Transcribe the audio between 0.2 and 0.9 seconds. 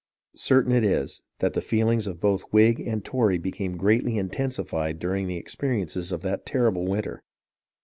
Certain it